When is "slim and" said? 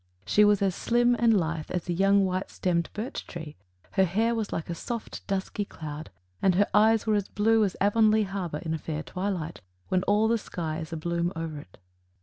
0.73-1.31